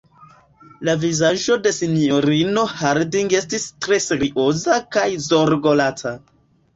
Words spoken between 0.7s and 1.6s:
La vizaĝo